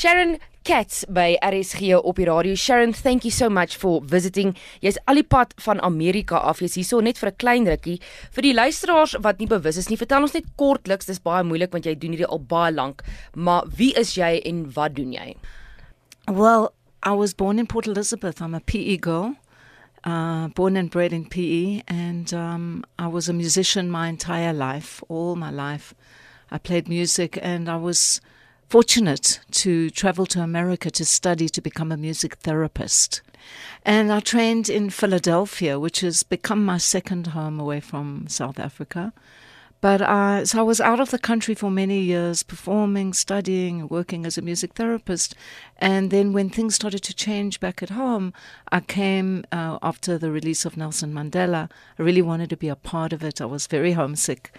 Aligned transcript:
Sharon 0.00 0.38
Katz 0.64 1.04
by 1.12 1.34
RSG 1.44 1.90
op 2.00 2.16
die 2.16 2.24
radio. 2.24 2.54
Sharon, 2.56 2.94
thank 2.96 3.26
you 3.26 3.30
so 3.30 3.50
much 3.52 3.76
for 3.76 4.00
visiting. 4.00 4.54
Jy's 4.80 4.96
al 5.04 5.18
die 5.20 5.26
pad 5.28 5.52
van 5.60 5.82
Amerika 5.84 6.38
af. 6.40 6.62
Jy's 6.64 6.78
hierso 6.78 7.02
net 7.04 7.18
vir 7.20 7.28
'n 7.28 7.36
klein 7.36 7.68
rukkie. 7.68 8.00
Vir 8.32 8.42
die 8.42 8.54
luisteraars 8.54 9.18
wat 9.20 9.38
nie 9.38 9.46
bewus 9.46 9.76
is 9.76 9.90
nie, 9.90 9.98
vertel 10.00 10.22
ons 10.22 10.32
net 10.32 10.46
kortliks. 10.56 11.04
Dis 11.04 11.20
baie 11.20 11.44
moeilik 11.44 11.72
want 11.72 11.84
jy 11.84 11.94
doen 11.94 12.16
hierdie 12.16 12.30
al 12.32 12.40
baie 12.40 12.72
lank. 12.72 13.04
Maar 13.34 13.68
wie 13.76 13.92
is 13.92 14.14
jy 14.16 14.40
en 14.46 14.72
wat 14.72 14.94
doen 14.94 15.12
jy? 15.12 15.36
Well, 16.26 16.72
I 17.04 17.12
was 17.12 17.34
born 17.34 17.58
in 17.58 17.66
Port 17.66 17.86
Elizabeth. 17.86 18.40
I'm 18.40 18.54
a 18.54 18.60
PE 18.60 18.96
girl. 18.96 19.36
Uh, 20.06 20.48
born 20.54 20.78
and 20.78 20.90
bred 20.90 21.12
in 21.12 21.28
PE, 21.28 21.82
and 21.86 22.32
um, 22.32 22.84
I 22.98 23.06
was 23.06 23.28
a 23.28 23.34
musician 23.34 23.90
my 23.90 24.08
entire 24.08 24.54
life, 24.54 25.04
all 25.10 25.36
my 25.36 25.50
life. 25.50 25.94
I 26.50 26.56
played 26.56 26.88
music, 26.88 27.38
and 27.42 27.68
I 27.68 27.76
was 27.76 28.22
fortunate 28.70 29.40
to 29.50 29.90
travel 29.90 30.24
to 30.24 30.40
America 30.40 30.92
to 30.92 31.04
study 31.04 31.48
to 31.48 31.60
become 31.60 31.90
a 31.90 31.96
music 31.96 32.36
therapist. 32.36 33.20
And 33.84 34.12
I 34.12 34.20
trained 34.20 34.68
in 34.68 34.90
Philadelphia, 34.90 35.76
which 35.80 36.00
has 36.00 36.22
become 36.22 36.64
my 36.64 36.78
second 36.78 37.28
home 37.28 37.58
away 37.58 37.80
from 37.80 38.28
South 38.28 38.60
Africa. 38.60 39.12
But 39.80 40.02
uh, 40.02 40.46
so 40.46 40.60
I 40.60 40.62
was 40.62 40.80
out 40.80 41.00
of 41.00 41.10
the 41.10 41.18
country 41.18 41.54
for 41.54 41.68
many 41.68 41.98
years, 41.98 42.44
performing, 42.44 43.12
studying, 43.12 43.88
working 43.88 44.24
as 44.24 44.38
a 44.38 44.42
music 44.42 44.74
therapist. 44.74 45.34
And 45.78 46.12
then 46.12 46.32
when 46.32 46.48
things 46.48 46.76
started 46.76 47.02
to 47.04 47.14
change 47.14 47.58
back 47.58 47.82
at 47.82 47.90
home, 47.90 48.32
I 48.70 48.80
came 48.80 49.44
uh, 49.50 49.78
after 49.82 50.16
the 50.16 50.30
release 50.30 50.64
of 50.64 50.76
Nelson 50.76 51.12
Mandela. 51.12 51.68
I 51.98 52.02
really 52.02 52.22
wanted 52.22 52.50
to 52.50 52.56
be 52.56 52.68
a 52.68 52.76
part 52.76 53.12
of 53.12 53.24
it. 53.24 53.40
I 53.40 53.46
was 53.46 53.66
very 53.66 53.92
homesick. 53.92 54.52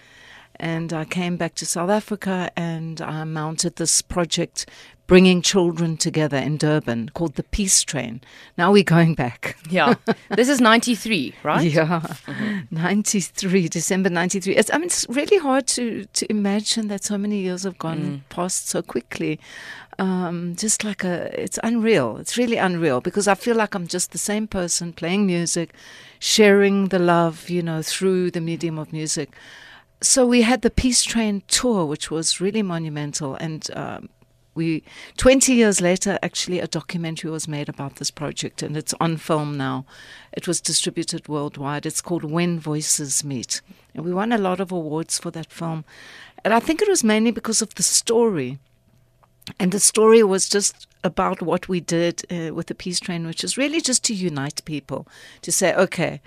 And 0.56 0.92
I 0.92 1.04
came 1.04 1.36
back 1.36 1.54
to 1.56 1.66
South 1.66 1.90
Africa 1.90 2.50
and 2.56 3.00
I 3.00 3.24
mounted 3.24 3.76
this 3.76 4.02
project 4.02 4.66
bringing 5.06 5.42
children 5.42 5.96
together 5.96 6.38
in 6.38 6.56
Durban 6.56 7.10
called 7.10 7.34
the 7.34 7.42
Peace 7.42 7.82
Train. 7.82 8.22
Now 8.56 8.72
we're 8.72 8.82
going 8.82 9.14
back. 9.14 9.58
Yeah. 9.68 9.94
this 10.30 10.48
is 10.48 10.60
93, 10.60 11.34
right? 11.42 11.70
Yeah. 11.70 12.14
93, 12.70 13.68
December 13.68 14.08
93. 14.08 14.56
It's, 14.56 14.72
I 14.72 14.78
mean, 14.78 14.86
it's 14.86 15.06
really 15.10 15.38
hard 15.38 15.66
to, 15.68 16.06
to 16.06 16.30
imagine 16.30 16.88
that 16.88 17.04
so 17.04 17.18
many 17.18 17.40
years 17.40 17.64
have 17.64 17.78
gone 17.78 18.00
mm. 18.00 18.20
past 18.28 18.68
so 18.68 18.80
quickly. 18.80 19.38
Um, 19.98 20.56
just 20.56 20.82
like 20.82 21.04
a, 21.04 21.38
it's 21.38 21.58
unreal. 21.62 22.16
It's 22.16 22.38
really 22.38 22.56
unreal 22.56 23.02
because 23.02 23.28
I 23.28 23.34
feel 23.34 23.56
like 23.56 23.74
I'm 23.74 23.86
just 23.86 24.12
the 24.12 24.18
same 24.18 24.46
person 24.46 24.94
playing 24.94 25.26
music, 25.26 25.74
sharing 26.20 26.88
the 26.88 26.98
love, 26.98 27.50
you 27.50 27.62
know, 27.62 27.82
through 27.82 28.30
the 28.30 28.40
medium 28.40 28.78
of 28.78 28.92
music 28.92 29.30
so 30.02 30.26
we 30.26 30.42
had 30.42 30.62
the 30.62 30.70
Peace 30.70 31.02
Train 31.02 31.42
tour, 31.48 31.86
which 31.86 32.10
was 32.10 32.40
really 32.40 32.62
monumental, 32.62 33.34
and 33.36 33.68
um, 33.74 34.08
we 34.54 34.82
20 35.16 35.54
years 35.54 35.80
later 35.80 36.18
actually 36.22 36.60
a 36.60 36.66
documentary 36.66 37.30
was 37.30 37.48
made 37.48 37.68
about 37.68 37.96
this 37.96 38.10
project 38.10 38.62
and 38.62 38.76
it's 38.76 38.94
on 39.00 39.16
film 39.16 39.56
now. 39.56 39.86
It 40.32 40.46
was 40.46 40.60
distributed 40.60 41.28
worldwide. 41.28 41.86
It's 41.86 42.02
called 42.02 42.24
when 42.24 42.60
voices 42.60 43.24
meet. 43.24 43.62
And 43.94 44.04
we 44.04 44.12
won 44.12 44.32
a 44.32 44.38
lot 44.38 44.60
of 44.60 44.72
awards 44.72 45.18
for 45.18 45.30
that 45.30 45.50
film. 45.50 45.84
And 46.44 46.52
i 46.52 46.60
think 46.60 46.82
it 46.82 46.88
was 46.88 47.04
mainly 47.04 47.30
because 47.30 47.62
of 47.62 47.74
the 47.74 47.82
story. 47.82 48.58
And 49.58 49.72
the 49.72 49.80
story 49.80 50.22
was 50.22 50.48
just 50.48 50.86
about 51.02 51.42
what 51.42 51.68
we 51.68 51.80
did 51.80 52.22
uh, 52.30 52.54
with 52.54 52.66
the 52.66 52.74
peace 52.74 53.00
train 53.00 53.26
which 53.26 53.42
is 53.42 53.56
really 53.56 53.80
just 53.80 54.04
to 54.04 54.14
unite 54.14 54.64
people 54.64 55.06
to 55.40 55.50
say 55.50 55.74
okay 55.74 56.20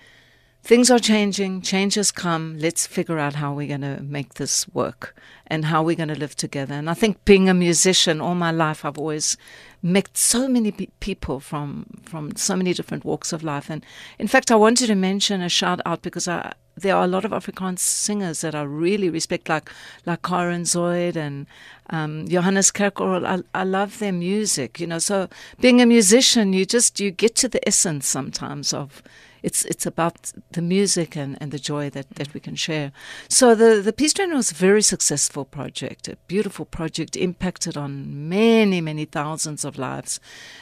things 0.65 0.89
are 0.89 0.97
changing, 0.97 1.61
change 1.61 1.93
has 1.93 2.11
come. 2.11 2.57
Let's 2.57 2.87
figure 2.87 3.19
out 3.19 3.35
how 3.35 3.53
we're 3.53 3.67
going 3.67 3.81
to 3.81 4.01
make 4.01 4.33
this 4.33 4.67
work 4.69 5.15
and 5.45 5.65
how 5.65 5.83
we're 5.83 5.95
going 5.95 6.09
to 6.09 6.17
live 6.17 6.35
together. 6.35 6.73
And 6.73 6.89
I 6.89 6.95
think 6.95 7.23
being 7.23 7.47
a 7.47 7.53
musician 7.53 8.19
all 8.19 8.33
my 8.33 8.49
life, 8.49 8.83
I've 8.83 8.97
always 8.97 9.37
met 9.83 10.17
so 10.17 10.47
many 10.47 10.71
pe- 10.71 10.87
people 10.99 11.39
from 11.39 11.85
from 12.03 12.35
so 12.35 12.55
many 12.55 12.73
different 12.73 13.05
walks 13.05 13.31
of 13.31 13.43
life. 13.43 13.69
And 13.69 13.85
in 14.17 14.27
fact, 14.27 14.49
I 14.49 14.55
wanted 14.55 14.87
to 14.87 14.95
mention 14.95 15.43
a 15.43 15.49
shout 15.49 15.81
out 15.85 16.01
because 16.01 16.27
I, 16.27 16.53
there 16.75 16.95
are 16.95 17.03
a 17.03 17.13
lot 17.15 17.25
of 17.25 17.31
Afrikaans 17.31 17.77
singers 17.77 18.41
that 18.41 18.55
I 18.55 18.63
really 18.63 19.11
respect, 19.11 19.47
like 19.47 19.69
like 20.07 20.23
Karen 20.23 20.63
Zoid 20.63 21.15
and 21.15 21.45
um, 21.91 22.27
Johannes 22.27 22.71
Kerkorrel. 22.71 23.23
I, 23.23 23.61
I 23.61 23.63
love 23.65 23.99
their 23.99 24.13
music, 24.13 24.79
you 24.79 24.87
know. 24.87 24.97
So 24.97 25.29
being 25.61 25.79
a 25.79 25.85
musician, 25.85 26.53
you 26.53 26.65
just 26.65 26.99
you 26.99 27.11
get 27.11 27.35
to 27.35 27.47
the 27.47 27.61
essence 27.67 28.07
sometimes 28.07 28.73
of 28.73 29.03
it's 29.43 29.65
it's 29.65 29.85
about 29.85 30.31
the 30.51 30.61
music 30.61 31.15
and, 31.15 31.37
and 31.41 31.51
the 31.51 31.59
joy 31.59 31.89
that, 31.91 32.09
that 32.15 32.33
we 32.33 32.39
can 32.39 32.55
share. 32.55 32.91
So 33.27 33.55
the, 33.55 33.81
the 33.81 33.93
Peace 33.93 34.13
Train 34.13 34.33
was 34.33 34.51
a 34.51 34.55
very 34.55 34.81
successful 34.81 35.45
project, 35.45 36.07
a 36.07 36.17
beautiful 36.27 36.65
project, 36.65 37.15
impacted 37.15 37.77
on 37.77 38.27
many, 38.29 38.81
many 38.81 39.05
thousands 39.05 39.65
of 39.65 39.77
lives. 39.77 40.19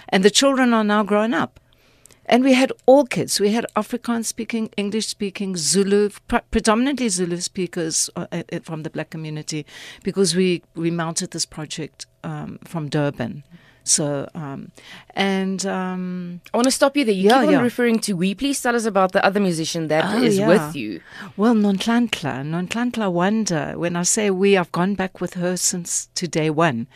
And 0.09 0.23
the 0.23 0.29
children 0.29 0.73
are 0.73 0.83
now 0.83 1.03
grown 1.03 1.33
up. 1.33 1.59
And 2.25 2.43
we 2.43 2.53
had 2.53 2.71
all 2.85 3.05
kids. 3.05 3.39
We 3.39 3.51
had 3.51 3.65
Afrikaans 3.75 4.25
speaking, 4.25 4.69
English 4.77 5.07
speaking, 5.07 5.57
Zulu, 5.57 6.09
predominantly 6.51 7.09
Zulu 7.09 7.41
speakers 7.41 8.09
uh, 8.15 8.27
uh, 8.31 8.59
from 8.61 8.83
the 8.83 8.89
black 8.89 9.09
community, 9.09 9.65
because 10.03 10.33
we, 10.33 10.63
we 10.73 10.89
mounted 10.89 11.31
this 11.31 11.45
project 11.45 12.05
um, 12.23 12.59
from 12.63 12.87
Durban. 12.87 13.43
So, 13.83 14.29
um, 14.33 14.71
and 15.13 15.65
um, 15.65 16.41
I 16.53 16.57
want 16.57 16.65
to 16.65 16.71
stop 16.71 16.95
you 16.95 17.03
there. 17.03 17.13
You 17.13 17.23
yeah, 17.23 17.39
keep 17.41 17.47
on 17.47 17.53
yeah. 17.53 17.61
referring 17.61 17.99
to 17.99 18.13
we. 18.13 18.33
Please 18.33 18.61
tell 18.61 18.75
us 18.75 18.85
about 18.85 19.11
the 19.11 19.23
other 19.25 19.39
musician 19.39 19.87
that 19.89 20.05
oh, 20.05 20.23
is 20.23 20.37
yeah. 20.37 20.47
with 20.47 20.75
you. 20.75 21.01
Well, 21.35 21.53
Nonhlanhla, 21.53 22.45
Nonhlanhla 22.45 23.11
Wonder. 23.11 23.73
When 23.77 23.95
I 23.95 24.03
say 24.03 24.29
we, 24.29 24.57
I've 24.57 24.71
gone 24.71 24.95
back 24.95 25.19
with 25.19 25.33
her 25.33 25.57
since 25.57 26.07
to 26.15 26.27
day 26.27 26.49
one, 26.49 26.87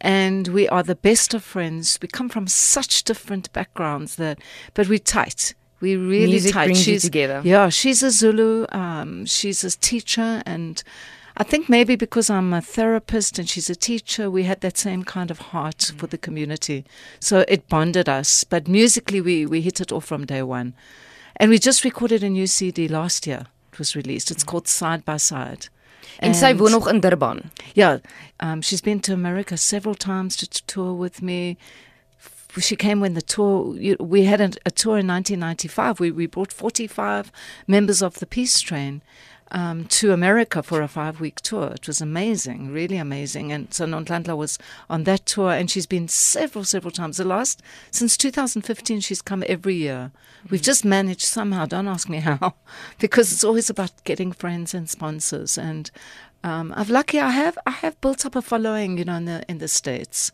and 0.00 0.48
we 0.48 0.68
are 0.68 0.84
the 0.84 0.94
best 0.94 1.34
of 1.34 1.42
friends. 1.42 1.98
We 2.00 2.08
come 2.08 2.28
from 2.28 2.46
such 2.46 3.02
different 3.02 3.52
backgrounds 3.52 4.16
that, 4.16 4.38
but 4.74 4.88
we're 4.88 4.98
tight. 4.98 5.54
We 5.80 5.96
really 5.96 6.28
Music 6.28 6.52
tight. 6.52 6.66
Brings 6.66 6.82
she's, 6.82 7.04
you 7.04 7.10
together. 7.10 7.42
Yeah, 7.44 7.68
she's 7.68 8.02
a 8.02 8.10
Zulu. 8.10 8.66
Um, 8.70 9.26
she's 9.26 9.62
a 9.62 9.70
teacher 9.70 10.42
and 10.46 10.82
I 11.38 11.44
think 11.44 11.68
maybe 11.68 11.96
because 11.96 12.30
I'm 12.30 12.54
a 12.54 12.62
therapist 12.62 13.38
and 13.38 13.48
she's 13.48 13.68
a 13.68 13.76
teacher, 13.76 14.30
we 14.30 14.44
had 14.44 14.62
that 14.62 14.78
same 14.78 15.04
kind 15.04 15.30
of 15.30 15.38
heart 15.38 15.78
mm. 15.78 15.98
for 15.98 16.06
the 16.06 16.16
community. 16.16 16.84
So 17.20 17.44
it 17.46 17.68
bonded 17.68 18.08
us. 18.08 18.44
But 18.44 18.68
musically, 18.68 19.20
we, 19.20 19.44
we 19.44 19.60
hit 19.60 19.80
it 19.80 19.92
off 19.92 20.06
from 20.06 20.24
day 20.24 20.42
one. 20.42 20.74
And 21.36 21.50
we 21.50 21.58
just 21.58 21.84
recorded 21.84 22.22
a 22.22 22.30
new 22.30 22.46
CD 22.46 22.88
last 22.88 23.26
year. 23.26 23.46
It 23.72 23.78
was 23.78 23.94
released. 23.94 24.30
It's 24.30 24.44
mm. 24.44 24.46
called 24.46 24.66
Side 24.66 25.04
by 25.04 25.18
Side. 25.18 25.68
And 26.20 26.34
sy 26.34 26.54
woon 26.54 26.72
nog 26.72 26.88
in 26.88 27.00
Durban. 27.00 27.50
Yeah, 27.74 27.98
um, 28.40 28.62
she's 28.62 28.80
been 28.80 29.00
to 29.00 29.12
America 29.12 29.58
several 29.58 29.94
times 29.94 30.36
to, 30.36 30.46
to 30.48 30.64
tour 30.64 30.94
with 30.94 31.20
me. 31.20 31.58
She 32.58 32.74
came 32.74 33.00
when 33.00 33.12
the 33.12 33.20
tour, 33.20 33.76
we 34.00 34.24
had 34.24 34.40
a, 34.40 34.50
a 34.64 34.70
tour 34.70 34.96
in 34.96 35.06
1995. 35.06 36.00
We, 36.00 36.10
we 36.10 36.26
brought 36.26 36.54
45 36.54 37.30
members 37.66 38.00
of 38.00 38.18
the 38.18 38.24
Peace 38.24 38.60
Train 38.60 39.02
um, 39.50 39.84
to 39.86 40.12
America 40.12 40.62
for 40.62 40.82
a 40.82 40.88
five 40.88 41.20
week 41.20 41.40
tour. 41.40 41.68
It 41.68 41.86
was 41.86 42.00
amazing, 42.00 42.72
really 42.72 42.96
amazing. 42.96 43.52
And 43.52 43.72
so 43.72 43.86
Nonhlanhla 43.86 44.36
was 44.36 44.58
on 44.90 45.04
that 45.04 45.26
tour, 45.26 45.52
and 45.52 45.70
she's 45.70 45.86
been 45.86 46.08
several, 46.08 46.64
several 46.64 46.90
times. 46.90 47.16
The 47.16 47.24
last, 47.24 47.62
since 47.90 48.16
2015, 48.16 49.00
she's 49.00 49.22
come 49.22 49.44
every 49.46 49.74
year. 49.74 50.10
Mm-hmm. 50.12 50.48
We've 50.50 50.62
just 50.62 50.84
managed 50.84 51.22
somehow, 51.22 51.66
don't 51.66 51.88
ask 51.88 52.08
me 52.08 52.18
how, 52.18 52.54
because 52.98 53.32
it's 53.32 53.44
always 53.44 53.70
about 53.70 53.92
getting 54.04 54.32
friends 54.32 54.74
and 54.74 54.88
sponsors. 54.88 55.56
And 55.56 55.90
um, 56.42 56.72
I've 56.76 56.90
lucky 56.90 57.18
I 57.18 57.30
have 57.30 57.58
I 57.66 57.70
have 57.70 58.00
built 58.00 58.24
up 58.24 58.36
a 58.36 58.42
following, 58.42 58.98
you 58.98 59.04
know, 59.04 59.16
in 59.16 59.24
the 59.24 59.44
in 59.48 59.58
the 59.58 59.68
states. 59.68 60.32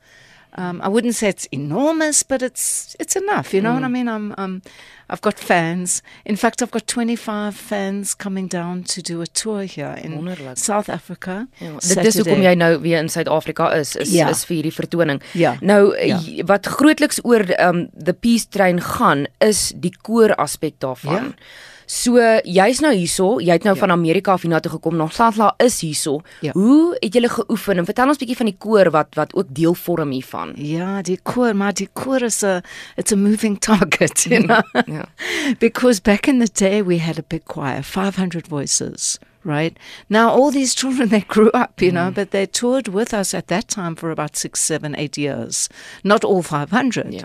Um, 0.55 0.83
I 0.83 0.89
wouldn't 0.89 1.15
say 1.15 1.29
it's 1.29 1.47
enormous, 1.47 2.23
but 2.23 2.43
it's 2.43 2.95
it's 3.01 3.17
enough. 3.17 3.55
You 3.55 3.63
know 3.63 3.71
mm. 3.71 3.75
what 3.75 3.85
I 3.85 3.89
mean? 3.89 4.09
I'm, 4.09 4.35
um, 4.37 4.63
I've 5.09 5.23
got 5.23 5.39
fans. 5.39 6.03
In 6.25 6.37
fact, 6.37 6.63
I've 6.63 6.71
got 6.71 6.87
25 6.87 7.57
fans 7.57 8.15
coming 8.15 8.49
down 8.49 8.83
to 8.85 9.03
do 9.03 9.23
a 9.23 9.27
tour 9.27 9.63
here 9.63 9.99
in 10.03 10.13
Wonderlik. 10.13 10.59
South 10.59 10.89
Africa. 10.89 11.47
Ja, 11.59 11.73
dit 11.79 12.05
is 12.05 12.17
hoekom 12.17 12.45
jy 12.45 12.55
nou 12.55 12.79
weer 12.81 13.01
in 13.01 13.09
Suid-Afrika 13.09 13.73
is, 13.77 13.97
is 13.97 14.13
ja. 14.13 14.29
is 14.29 14.45
vir 14.45 14.59
hierdie 14.59 14.75
vertoning. 14.77 15.23
Ja. 15.33 15.57
Nou 15.61 15.97
ja. 15.97 16.21
wat 16.49 16.67
grootliks 16.67 17.21
oor 17.25 17.45
um, 17.61 17.87
the 17.97 18.13
Peace 18.13 18.49
Train 18.49 18.81
gaan 18.81 19.27
is 19.41 19.71
die 19.77 19.95
koor 20.03 20.37
aspek 20.37 20.81
daarvan. 20.85 21.33
Ja. 21.33 21.71
So 21.87 22.19
jy's 22.45 22.81
nou 22.81 22.93
hierso, 22.95 23.39
jy 23.41 23.53
het 23.53 23.65
nou 23.67 23.75
ja. 23.75 23.81
van 23.81 23.91
Amerika 23.91 24.33
af 24.33 24.43
hiernatoe 24.43 24.71
gekom, 24.77 24.97
nog 24.97 25.13
Santla 25.13 25.55
is 25.59 25.81
hierso. 25.81 26.21
Ja. 26.41 26.53
Hoe 26.53 26.97
het 27.01 27.15
julle 27.15 27.29
geoefen? 27.29 27.79
En 27.79 27.85
vertel 27.85 28.09
ons 28.09 28.17
'n 28.17 28.25
bietjie 28.25 28.37
van 28.37 28.47
die 28.47 28.57
koor 28.59 28.91
wat 28.91 29.15
wat 29.15 29.35
ook 29.35 29.47
deel 29.49 29.75
vorm 29.75 30.11
hiervan. 30.11 30.53
Ja, 30.57 31.03
die 31.03 31.19
koor, 31.23 31.57
maar 31.57 31.75
die 31.75 31.89
koor 31.93 32.23
is 32.23 32.43
a 32.43 32.63
it's 32.97 33.13
a 33.13 33.17
moving 33.17 33.59
target, 33.59 34.23
you 34.23 34.43
know. 34.43 34.63
ja. 34.87 35.05
Because 35.59 36.01
back 36.01 36.27
in 36.27 36.39
the 36.39 36.51
day 36.53 36.83
we 36.83 36.99
had 36.99 37.19
a 37.19 37.25
big 37.29 37.43
choir, 37.45 37.83
500 37.83 38.49
voices. 38.49 39.19
Right 39.45 39.77
now, 40.09 40.29
all 40.29 40.53
these 40.53 40.75
children 40.75 41.09
they 41.15 41.25
grew 41.27 41.51
up, 41.53 41.81
you 41.81 41.91
mm. 41.91 41.95
know, 41.95 42.11
but 42.11 42.31
they 42.31 42.47
toured 42.47 42.89
with 42.89 43.13
us 43.13 43.35
at 43.35 43.47
that 43.49 43.69
time 43.69 43.97
for 43.97 44.11
about 44.11 44.37
six, 44.37 44.61
seven, 44.61 44.95
eight 44.97 45.19
years. 45.19 45.69
Not 46.05 46.25
all 46.25 46.43
500. 46.43 47.13
Yeah. 47.13 47.25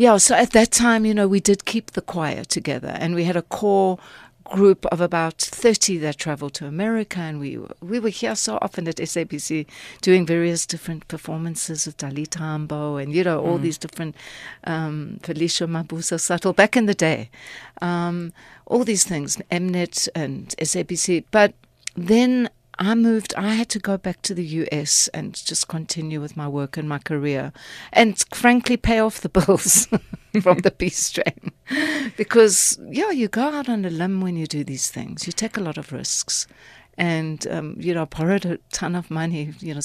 Yeah, 0.00 0.16
so 0.16 0.34
at 0.34 0.52
that 0.52 0.70
time, 0.70 1.04
you 1.04 1.12
know, 1.12 1.28
we 1.28 1.40
did 1.40 1.66
keep 1.66 1.90
the 1.90 2.00
choir 2.00 2.42
together 2.42 2.96
and 2.98 3.14
we 3.14 3.24
had 3.24 3.36
a 3.36 3.42
core 3.42 3.98
group 4.44 4.86
of 4.86 4.98
about 4.98 5.36
30 5.36 5.98
that 5.98 6.16
traveled 6.16 6.54
to 6.54 6.66
America, 6.66 7.20
and 7.20 7.38
we 7.38 7.58
we 7.82 8.00
were 8.00 8.08
here 8.08 8.34
so 8.34 8.58
often 8.62 8.88
at 8.88 8.96
SABC 8.96 9.66
doing 10.00 10.24
various 10.24 10.64
different 10.64 11.06
performances 11.08 11.84
with 11.84 11.98
Dali 11.98 12.26
Tambo 12.26 12.96
and 12.96 13.12
you 13.12 13.22
know 13.22 13.44
all 13.44 13.58
mm. 13.58 13.62
these 13.62 13.76
different 13.76 14.16
um, 14.64 15.20
Felicia 15.22 15.66
Mabuza 15.66 16.18
Suttle 16.18 16.56
back 16.56 16.78
in 16.78 16.86
the 16.86 16.94
day, 16.94 17.28
um, 17.82 18.32
all 18.64 18.84
these 18.84 19.04
things, 19.04 19.36
Mnet 19.50 20.08
and 20.14 20.54
SABC. 20.56 21.24
But 21.30 21.52
then 21.94 22.48
I 22.80 22.94
moved, 22.94 23.34
I 23.36 23.54
had 23.54 23.68
to 23.70 23.78
go 23.78 23.98
back 23.98 24.22
to 24.22 24.34
the 24.34 24.44
US 24.44 25.08
and 25.08 25.34
just 25.34 25.68
continue 25.68 26.18
with 26.18 26.34
my 26.34 26.48
work 26.48 26.78
and 26.78 26.88
my 26.88 26.98
career 26.98 27.52
and 27.92 28.18
frankly 28.34 28.78
pay 28.78 28.98
off 29.00 29.20
the 29.20 29.28
bills 29.28 29.86
from 30.42 30.58
the 30.58 30.70
peace 30.70 31.10
train. 31.10 31.52
because, 32.16 32.80
yeah, 32.88 33.10
you 33.10 33.28
go 33.28 33.50
out 33.50 33.68
on 33.68 33.84
a 33.84 33.90
limb 33.90 34.22
when 34.22 34.34
you 34.34 34.46
do 34.46 34.64
these 34.64 34.90
things, 34.90 35.26
you 35.26 35.32
take 35.32 35.58
a 35.58 35.60
lot 35.60 35.76
of 35.76 35.92
risks. 35.92 36.46
And, 36.96 37.46
um, 37.48 37.76
you 37.78 37.94
know, 37.94 38.06
borrowed 38.06 38.46
a 38.46 38.58
ton 38.72 38.94
of 38.94 39.10
money, 39.10 39.52
you 39.60 39.74
know, 39.74 39.80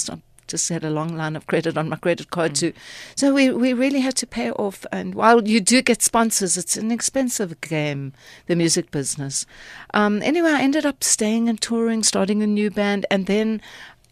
just 0.56 0.70
had 0.70 0.86
a 0.86 0.90
long 0.90 1.18
line 1.18 1.36
of 1.36 1.48
credit 1.48 1.78
on 1.78 1.90
my 1.90 1.98
credit 1.98 2.30
card 2.30 2.54
mm. 2.54 2.60
too. 2.60 2.74
So 3.16 3.34
we, 3.34 3.52
we 3.52 3.74
really 3.74 4.00
had 4.00 4.16
to 4.18 4.28
pay 4.28 4.52
off. 4.52 4.86
And 4.92 5.14
while 5.14 5.46
you 5.46 5.60
do 5.60 5.82
get 5.82 6.02
sponsors, 6.02 6.56
it's 6.58 6.78
an 6.78 6.92
expensive 6.92 7.60
game, 7.60 8.14
the 8.48 8.56
music 8.56 8.90
business. 8.90 9.46
Um, 9.94 10.22
anyway, 10.22 10.52
I 10.52 10.62
ended 10.62 10.86
up 10.86 11.04
staying 11.04 11.50
and 11.50 11.60
touring, 11.60 12.04
starting 12.04 12.42
a 12.42 12.48
new 12.48 12.72
band. 12.72 13.06
And 13.12 13.26
then 13.26 13.62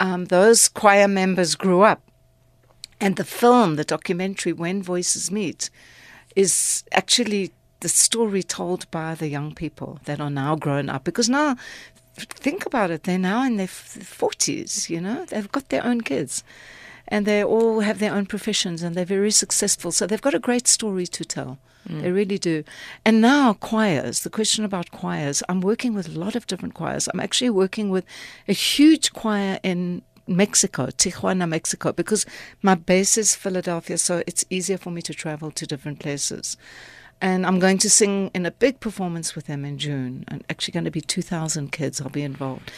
um, 0.02 0.26
those 0.26 0.68
choir 0.68 1.08
members 1.08 1.56
grew 1.56 1.82
up. 1.84 2.02
And 3.00 3.16
the 3.16 3.24
film, 3.24 3.76
the 3.78 3.86
documentary, 3.86 4.52
When 4.52 4.84
Voices 4.84 5.32
Meet, 5.32 5.70
is 6.36 6.84
actually 6.92 7.54
the 7.80 7.90
story 7.90 8.44
told 8.44 8.90
by 8.92 9.14
the 9.16 9.28
young 9.28 9.54
people 9.54 10.00
that 10.06 10.20
are 10.20 10.30
now 10.30 10.56
grown 10.56 10.90
up 10.90 11.04
because 11.04 11.28
now 11.28 11.56
think 12.16 12.66
about 12.66 12.92
it, 12.92 13.04
they're 13.04 13.18
now 13.18 13.44
in 13.44 13.58
their 13.58 13.68
40s, 13.68 14.90
you 14.90 15.02
know, 15.02 15.26
they've 15.26 15.52
got 15.52 15.70
their 15.70 15.86
own 15.86 16.02
kids 16.02 16.44
and 17.08 17.26
they 17.26 17.44
all 17.44 17.82
have 17.82 18.00
their 18.00 18.14
own 18.14 18.26
professions 18.26 18.82
and 18.82 18.96
they're 18.96 19.06
very 19.06 19.32
successful. 19.32 19.92
So 19.92 20.08
they've 20.08 20.22
got 20.22 20.34
a 20.34 20.40
great 20.40 20.68
story 20.68 21.08
to 21.08 21.26
tell. 21.26 21.60
Mm. 21.88 22.02
They 22.02 22.12
really 22.12 22.38
do. 22.38 22.64
And 23.04 23.20
now, 23.20 23.54
choirs, 23.54 24.22
the 24.22 24.30
question 24.30 24.64
about 24.64 24.92
choirs, 24.92 25.44
I'm 25.50 25.60
working 25.60 25.94
with 25.94 26.08
a 26.08 26.20
lot 26.20 26.36
of 26.36 26.48
different 26.48 26.76
choirs. 26.76 27.10
I'm 27.14 27.20
actually 27.20 27.50
working 27.50 27.90
with 27.90 28.06
a 28.48 28.54
huge 28.54 29.12
choir 29.12 29.60
in 29.64 30.02
Mexico, 30.26 30.86
Tijuana, 30.86 31.48
Mexico, 31.48 31.92
because 31.92 32.26
my 32.62 32.76
base 32.76 33.18
is 33.18 33.36
Philadelphia, 33.36 33.98
so 33.98 34.24
it's 34.26 34.46
easier 34.50 34.78
for 34.78 34.90
me 34.90 35.02
to 35.02 35.14
travel 35.14 35.52
to 35.52 35.68
different 35.68 36.00
places 36.00 36.56
and 37.24 37.46
I'm 37.46 37.58
going 37.58 37.78
to 37.78 37.90
sing 37.90 38.30
in 38.34 38.46
a 38.46 38.52
big 38.52 38.82
performance 38.82 39.34
with 39.34 39.46
them 39.46 39.64
in 39.64 39.78
June. 39.78 40.26
And 40.28 40.44
actually, 40.50 40.74
going 40.74 40.84
to 40.84 40.92
be 40.92 41.00
2,000 41.00 41.72
kids. 41.72 42.02
I'll 42.02 42.10
be 42.10 42.22
involved 42.22 42.70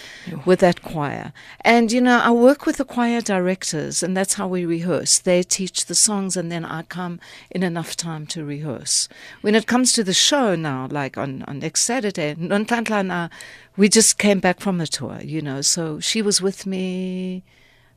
with 0.45 0.59
that 0.59 0.83
choir. 0.83 1.33
And 1.61 1.91
you 1.91 1.99
know, 1.99 2.19
I 2.19 2.29
work 2.29 2.67
with 2.67 2.77
the 2.77 2.85
choir 2.85 3.21
directors, 3.21 4.03
and 4.03 4.15
that's 4.15 4.35
how 4.35 4.47
we 4.47 4.63
rehearse. 4.63 5.17
They 5.17 5.41
teach 5.41 5.87
the 5.87 5.95
songs, 5.95 6.37
and 6.37 6.51
then 6.51 6.63
I 6.63 6.83
come 6.83 7.19
in 7.49 7.63
enough 7.63 7.97
time 7.97 8.27
to 8.27 8.45
rehearse. 8.45 9.09
When 9.41 9.55
it 9.55 9.65
comes 9.65 9.91
to 9.93 10.03
the 10.03 10.13
show 10.13 10.53
now, 10.55 10.89
like 10.91 11.17
on, 11.17 11.41
on 11.47 11.57
next 11.57 11.81
Saturday, 11.81 12.35
Nonhlanhla, 12.35 13.31
we 13.77 13.89
just 13.89 14.19
came 14.19 14.39
back 14.39 14.59
from 14.59 14.77
the 14.77 14.85
tour, 14.85 15.21
you 15.23 15.41
know. 15.41 15.61
So 15.61 15.99
she 15.99 16.21
was 16.21 16.39
with 16.39 16.67
me. 16.67 17.41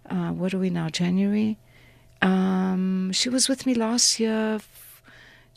Uh, 0.08 0.30
what 0.30 0.54
are 0.54 0.58
we 0.58 0.70
now? 0.70 0.88
January. 0.88 1.58
Um, 2.22 3.12
she 3.12 3.28
was 3.28 3.50
with 3.50 3.66
me 3.66 3.74
last 3.74 4.18
year 4.18 4.60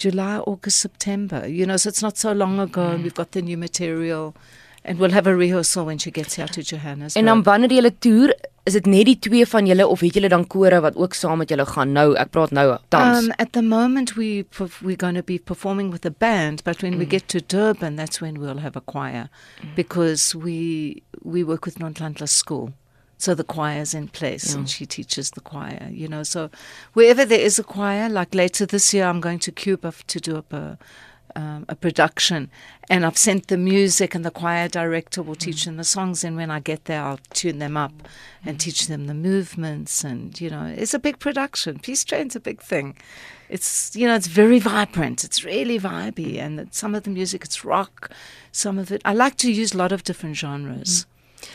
July, 0.02 0.38
August, 0.46 0.80
September. 0.80 1.48
You 1.48 1.66
know, 1.66 1.78
so 1.78 1.90
it's 1.90 2.02
not 2.02 2.18
so 2.18 2.34
long 2.34 2.60
ago, 2.60 2.82
mm. 2.82 2.94
and 2.94 3.04
we've 3.04 3.14
got 3.14 3.32
the 3.32 3.42
new 3.42 3.58
material. 3.58 4.34
And 4.84 4.98
we'll 4.98 5.12
have 5.12 5.28
a 5.28 5.36
rehearsal 5.36 5.86
when 5.86 6.00
she 6.00 6.10
gets 6.10 6.36
here 6.36 6.48
to 6.48 6.62
Johannesburg. 6.62 7.22
En 7.22 7.26
dan 7.30 7.44
wanneer 7.44 7.72
jy 7.72 7.92
toer, 8.00 8.34
is 8.66 8.74
dit 8.74 8.88
net 8.90 9.06
die 9.06 9.18
twee 9.20 9.46
van 9.46 9.68
julle 9.70 9.86
of 9.88 10.02
het 10.02 10.18
julle 10.18 10.30
dan 10.34 10.48
kore 10.50 10.80
wat 10.82 10.98
ook 10.98 11.14
saam 11.18 11.38
met 11.42 11.54
julle 11.54 11.68
gaan 11.70 11.94
nou? 11.94 12.08
Ek 12.18 12.32
praat 12.34 12.54
nou 12.58 12.66
tans. 12.94 13.28
Um 13.28 13.36
at 13.38 13.54
the 13.54 13.62
moment 13.62 14.16
we 14.18 14.46
we're 14.82 14.98
going 14.98 15.16
to 15.16 15.24
be 15.24 15.38
performing 15.38 15.92
with 15.94 16.06
a 16.06 16.12
band, 16.12 16.64
but 16.64 16.82
when 16.82 16.96
mm. 16.96 17.06
we 17.06 17.06
get 17.06 17.28
to 17.30 17.42
Durban, 17.42 17.96
that's 17.96 18.22
when 18.22 18.40
we'll 18.42 18.62
have 18.66 18.76
a 18.76 18.82
choir 18.82 19.30
mm. 19.30 19.76
because 19.76 20.34
we 20.34 21.04
we 21.22 21.44
work 21.44 21.66
with 21.66 21.78
Nonhlanhla 21.78 22.28
School. 22.28 22.74
So 23.22 23.36
the 23.36 23.44
choir's 23.44 23.94
in 23.94 24.08
place 24.08 24.52
yeah. 24.52 24.60
and 24.60 24.70
she 24.70 24.86
teaches 24.86 25.32
the 25.32 25.42
choir, 25.42 25.88
you 25.92 26.08
know. 26.08 26.24
So 26.24 26.50
wherever 26.94 27.24
there 27.24 27.40
is 27.40 27.60
a 27.60 27.64
choir, 27.64 28.10
like 28.10 28.34
later 28.34 28.66
this 28.66 28.94
year, 28.94 29.06
I'm 29.06 29.22
going 29.22 29.40
to 29.40 29.52
Cuba 29.52 29.94
to 30.08 30.20
do 30.20 30.38
up 30.38 30.52
a, 30.52 30.80
um, 31.36 31.66
a 31.70 31.76
production, 31.76 32.50
and 32.90 33.06
I've 33.06 33.20
sent 33.20 33.48
the 33.48 33.58
music, 33.58 34.16
and 34.16 34.26
the 34.26 34.32
choir 34.32 34.68
director 34.68 35.22
will 35.22 35.36
teach 35.36 35.58
mm. 35.58 35.66
them 35.66 35.78
the 35.78 35.84
songs. 35.84 36.24
And 36.24 36.36
when 36.36 36.50
I 36.50 36.60
get 36.60 36.86
there, 36.86 37.04
I'll 37.04 37.20
tune 37.32 37.60
them 37.60 37.78
up 37.78 37.94
mm. 37.94 38.08
and 38.48 38.60
teach 38.60 38.88
them 38.88 39.06
the 39.06 39.14
movements. 39.14 40.04
And 40.04 40.40
you 40.42 40.50
know, 40.50 40.74
it's 40.76 40.96
a 40.96 41.00
big 41.00 41.20
production. 41.20 41.78
Peace 41.78 42.04
Train's 42.04 42.36
a 42.36 42.40
big 42.40 42.60
thing. 42.60 42.98
It's 43.50 43.96
you 43.96 44.08
know, 44.08 44.16
it's 44.16 44.28
very 44.28 44.58
vibrant. 44.58 45.24
It's 45.24 45.46
really 45.46 45.80
vibey, 45.80 46.40
and 46.40 46.74
some 46.74 46.96
of 46.96 47.04
the 47.04 47.12
music, 47.12 47.46
it's 47.46 47.64
rock. 47.64 48.10
Some 48.52 48.80
of 48.80 48.92
it, 48.92 49.02
I 49.06 49.14
like 49.14 49.38
to 49.38 49.52
use 49.52 49.76
a 49.76 49.78
lot 49.78 49.92
of 49.92 50.04
different 50.04 50.38
genres. 50.38 51.06
Mm. 51.06 51.06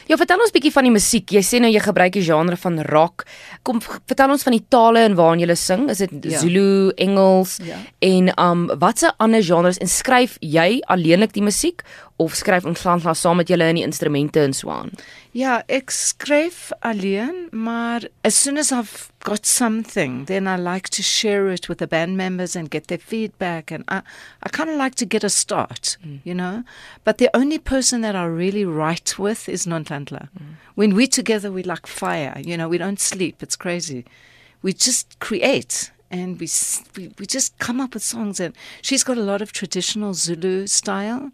Ja, 0.06 0.16
vertel 0.18 0.40
ons 0.42 0.54
bietjie 0.54 0.72
van 0.74 0.86
die 0.86 0.94
musiek. 0.94 1.30
Jy 1.34 1.42
sê 1.44 1.60
nou 1.62 1.70
jy 1.70 1.82
gebruik 1.82 2.14
die 2.16 2.24
genre 2.24 2.56
van 2.60 2.80
rock. 2.88 3.26
Kom 3.66 3.80
vertel 3.82 4.34
ons 4.34 4.46
van 4.46 4.54
die 4.56 4.64
tale 4.72 5.04
en 5.06 5.16
waarin 5.18 5.42
jy 5.42 5.56
sing. 5.58 5.88
Is 5.90 6.02
dit 6.04 6.30
ja. 6.30 6.40
Zulu, 6.42 6.92
Engels 6.96 7.58
ja. 7.64 7.78
en 8.04 8.30
um 8.40 8.66
watse 8.82 9.12
ander 9.22 9.42
genres 9.42 9.80
en 9.82 9.90
skryf 9.90 10.36
jy 10.40 10.80
alleenlik 10.92 11.34
die 11.36 11.44
musiek 11.44 11.84
of 12.18 12.32
skryf 12.32 12.64
Nonhlanhla 12.64 13.12
saam 13.14 13.36
met 13.36 13.50
julle 13.52 13.66
in 13.68 13.76
die 13.76 13.84
instrumente 13.84 14.40
en 14.40 14.54
so 14.56 14.70
aan? 14.72 14.90
Ja, 15.36 15.58
ek 15.68 15.90
skryf 15.92 16.70
alleen, 16.80 17.48
maar 17.52 18.06
as 18.24 18.38
soon 18.42 18.56
as 18.56 18.72
I've 18.72 19.10
got 19.20 19.44
something, 19.46 20.24
then 20.26 20.46
I 20.48 20.56
like 20.56 20.88
to 20.96 21.02
share 21.02 21.52
it 21.52 21.68
with 21.68 21.78
the 21.78 21.86
band 21.86 22.16
members 22.16 22.56
and 22.56 22.70
get 22.70 22.88
their 22.88 22.98
feedback 22.98 23.70
and 23.70 23.84
I 23.88 24.00
I 24.42 24.48
kind 24.48 24.70
of 24.70 24.76
like 24.76 24.94
to 24.96 25.04
get 25.04 25.24
a 25.24 25.28
start, 25.28 25.98
mm. 26.02 26.20
you 26.24 26.34
know? 26.34 26.62
But 27.04 27.18
the 27.18 27.28
only 27.34 27.58
person 27.58 28.00
that 28.00 28.16
I 28.16 28.24
really 28.24 28.64
write 28.64 29.18
with 29.18 29.48
is 29.48 29.66
Nonhlanhla. 29.66 30.28
Mm. 30.32 30.56
When 30.74 30.94
we're 30.94 31.06
together 31.20 31.52
we 31.52 31.62
like 31.62 31.86
fire, 31.86 32.40
you 32.40 32.56
know, 32.56 32.68
we 32.68 32.78
don't 32.78 33.00
sleep, 33.00 33.42
it's 33.42 33.56
crazy. 33.56 34.06
We 34.62 34.72
just 34.72 35.18
create 35.18 35.90
and 36.10 36.40
we, 36.40 36.48
we 36.96 37.12
we 37.18 37.26
just 37.26 37.58
come 37.58 37.78
up 37.78 37.92
with 37.92 38.02
songs 38.02 38.40
and 38.40 38.54
she's 38.80 39.04
got 39.04 39.18
a 39.18 39.28
lot 39.32 39.42
of 39.42 39.52
traditional 39.52 40.14
Zulu 40.14 40.66
style 40.66 41.30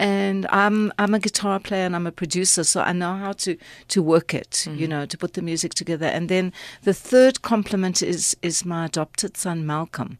and 0.00 0.46
I'm 0.48 0.92
I'm 0.98 1.12
a 1.12 1.18
guitar 1.18 1.60
player 1.60 1.84
and 1.84 1.94
I'm 1.94 2.06
a 2.06 2.12
producer, 2.12 2.64
so 2.64 2.80
I 2.80 2.92
know 2.92 3.16
how 3.16 3.32
to 3.32 3.58
to 3.88 4.02
work 4.02 4.32
it, 4.32 4.50
mm-hmm. 4.50 4.78
you 4.78 4.88
know, 4.88 5.04
to 5.04 5.18
put 5.18 5.34
the 5.34 5.42
music 5.42 5.74
together. 5.74 6.06
And 6.06 6.30
then 6.30 6.54
the 6.82 6.94
third 6.94 7.42
complement 7.42 8.02
is 8.02 8.34
is 8.40 8.64
my 8.64 8.86
adopted 8.86 9.36
son 9.36 9.66
Malcolm. 9.66 10.18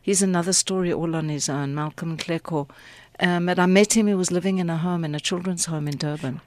He's 0.00 0.22
another 0.22 0.52
story 0.52 0.92
all 0.92 1.16
on 1.16 1.28
his 1.28 1.48
own, 1.48 1.74
Malcolm 1.74 2.16
Kleko. 2.16 2.70
Um, 3.18 3.48
and 3.48 3.58
I 3.58 3.66
met 3.66 3.96
him. 3.96 4.06
He 4.06 4.14
was 4.14 4.30
living 4.30 4.58
in 4.58 4.70
a 4.70 4.78
home, 4.78 5.04
in 5.04 5.14
a 5.14 5.20
children's 5.20 5.66
home 5.66 5.88
in 5.88 5.98
Durban 5.98 6.40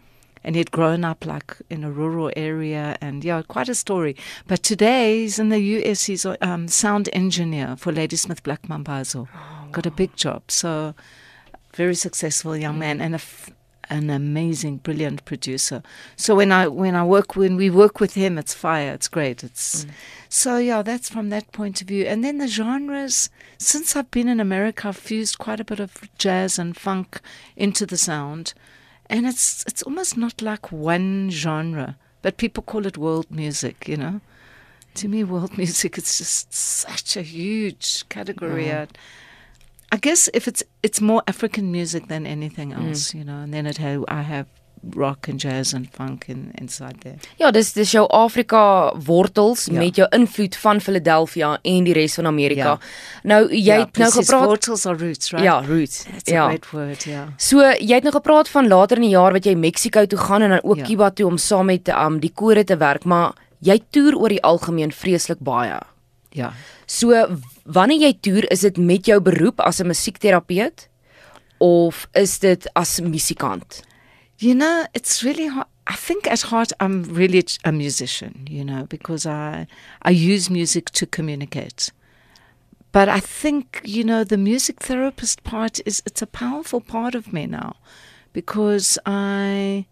and 0.45 0.55
he'd 0.55 0.71
grown 0.71 1.05
up 1.05 1.25
like 1.25 1.55
in 1.69 1.85
a 1.85 1.91
rural 1.91 2.29
area 2.35 2.97
and 2.99 3.23
yeah 3.23 3.41
quite 3.47 3.69
a 3.69 3.75
story 3.75 4.13
but 4.45 4.61
today 4.61 5.21
he's 5.21 5.39
in 5.39 5.47
the 5.47 5.59
US 5.59 6.03
he's 6.03 6.25
a 6.25 6.35
um, 6.45 6.67
sound 6.67 7.07
engineer 7.13 7.77
for 7.77 7.93
Ladysmith 7.93 8.43
Black 8.43 8.63
Mambazo 8.63 9.21
oh, 9.21 9.27
wow. 9.33 9.67
got 9.71 9.85
a 9.85 9.91
big 9.91 10.13
job 10.17 10.51
so 10.51 10.93
very 11.75 11.95
successful 11.95 12.55
young 12.55 12.79
man 12.79 13.01
and 13.01 13.13
a 13.13 13.15
f- 13.15 13.49
an 13.89 14.09
amazing, 14.09 14.77
brilliant 14.77 15.25
producer. 15.25 15.83
So 16.15 16.35
when 16.35 16.51
I 16.51 16.67
when 16.67 16.95
I 16.95 17.03
work 17.03 17.35
when 17.35 17.55
we 17.55 17.69
work 17.69 17.99
with 17.99 18.13
him, 18.13 18.37
it's 18.37 18.53
fire. 18.53 18.93
It's 18.93 19.07
great. 19.07 19.43
It's 19.43 19.85
mm. 19.85 19.91
so 20.29 20.57
yeah. 20.57 20.81
That's 20.81 21.09
from 21.09 21.29
that 21.29 21.51
point 21.51 21.81
of 21.81 21.87
view. 21.87 22.05
And 22.05 22.23
then 22.23 22.37
the 22.37 22.47
genres. 22.47 23.29
Since 23.57 23.95
I've 23.95 24.11
been 24.11 24.27
in 24.27 24.39
America, 24.39 24.89
I've 24.89 24.97
fused 24.97 25.37
quite 25.37 25.59
a 25.59 25.65
bit 25.65 25.79
of 25.79 26.09
jazz 26.17 26.57
and 26.57 26.75
funk 26.75 27.21
into 27.55 27.85
the 27.85 27.97
sound, 27.97 28.53
and 29.09 29.25
it's 29.25 29.63
it's 29.67 29.83
almost 29.83 30.17
not 30.17 30.41
like 30.41 30.71
one 30.71 31.29
genre, 31.29 31.97
but 32.21 32.37
people 32.37 32.63
call 32.63 32.85
it 32.85 32.97
world 32.97 33.29
music. 33.29 33.87
You 33.87 33.97
know, 33.97 34.21
to 34.95 35.07
me, 35.07 35.23
world 35.23 35.57
music 35.63 35.97
it's 35.97 36.17
just 36.17 36.53
such 36.53 37.17
a 37.17 37.21
huge 37.21 38.07
category. 38.09 38.65
Mm. 38.65 38.89
I 39.93 39.97
guess 40.01 40.29
if 40.33 40.47
it's 40.47 40.63
it's 40.81 40.99
more 41.01 41.21
African 41.27 41.71
music 41.71 42.07
than 42.07 42.25
anything 42.25 42.73
mm. 42.73 42.89
else, 42.89 43.11
mm. 43.11 43.19
you 43.19 43.23
know, 43.23 43.43
and 43.43 43.53
then 43.53 43.65
it 43.67 43.77
have, 43.77 44.03
I 44.07 44.21
have 44.21 44.47
rock 44.95 45.27
and 45.27 45.39
jazz 45.39 45.73
and 45.73 45.87
funk 45.93 46.25
in, 46.27 46.51
inside 46.57 46.99
there. 47.01 47.15
Ja, 47.37 47.51
dis 47.51 47.73
dis 47.73 47.91
jou 47.91 48.07
Afrika 48.09 48.93
wortels 49.05 49.65
ja. 49.65 49.77
met 49.77 49.95
jou 49.95 50.07
invloed 50.11 50.55
van 50.55 50.81
Philadelphia 50.81 51.53
en 51.61 51.85
die 51.87 51.93
res 51.93 52.17
van 52.19 52.27
Amerika. 52.27 52.73
Ja. 52.73 52.79
Nou 53.23 53.39
jy 53.51 53.61
ja, 53.63 53.77
het 53.85 54.01
nou 54.01 54.09
gepraat 54.11 54.49
wortels 54.49 54.85
or 54.85 54.97
roots, 54.97 55.31
right? 55.31 55.45
Ja, 55.45 55.61
roots. 55.67 56.03
That's 56.03 56.31
ja. 56.31 56.43
a 56.45 56.47
great 56.47 56.69
word, 56.71 57.07
ja. 57.07 57.27
So 57.37 57.61
jy 57.61 57.93
het 57.93 58.03
nou 58.03 58.15
gepraat 58.17 58.49
van 58.49 58.67
later 58.67 58.99
in 58.99 59.07
die 59.07 59.13
jaar 59.15 59.37
wat 59.37 59.45
jy 59.45 59.55
Mexico 59.55 60.05
toe 60.05 60.19
gaan 60.25 60.41
en 60.41 60.57
dan 60.57 60.63
ook 60.63 60.83
ja. 60.83 60.89
Cuba 60.89 61.09
toe 61.11 61.29
om 61.31 61.37
saam 61.37 61.71
met 61.71 61.93
um 61.93 62.19
die 62.19 62.33
kore 62.33 62.63
te 62.63 62.77
werk, 62.77 63.05
maar 63.05 63.37
jy 63.63 63.79
toer 63.95 64.17
oor 64.19 64.33
die 64.33 64.43
algemeen 64.43 64.91
vreeslik 64.91 65.39
baie. 65.39 65.79
Ja. 66.33 66.51
So 66.89 67.13
wanneer 67.63 67.99
jy 67.99 68.13
toer, 68.19 68.51
is 68.51 68.63
dit 68.65 68.77
met 68.77 69.05
jou 69.07 69.19
beroep 69.21 69.61
as 69.61 69.79
'n 69.79 69.87
musiekterapeut 69.87 70.89
of 71.59 72.07
is 72.13 72.39
dit 72.39 72.69
as 72.73 72.99
musikant? 72.99 73.83
You 74.37 74.55
know, 74.55 74.85
it's 74.93 75.23
really 75.23 75.47
hard. 75.47 75.67
I 75.87 75.95
think 75.95 76.27
at 76.27 76.41
heart 76.41 76.71
I'm 76.79 77.03
really 77.03 77.43
a 77.63 77.71
musician, 77.71 78.47
you 78.49 78.63
know, 78.63 78.85
because 78.87 79.25
I 79.25 79.67
I 80.01 80.11
use 80.11 80.49
music 80.49 80.91
to 80.91 81.05
communicate. 81.05 81.91
But 82.91 83.09
I 83.09 83.19
think, 83.19 83.81
you 83.83 84.03
know, 84.03 84.23
the 84.23 84.37
music 84.37 84.79
therapist 84.79 85.43
part 85.43 85.79
is 85.85 86.01
it's 86.05 86.21
a 86.21 86.27
powerful 86.27 86.79
part 86.79 87.15
of 87.15 87.33
me 87.33 87.47
now 87.47 87.75
because 88.33 88.99
I 89.05 89.85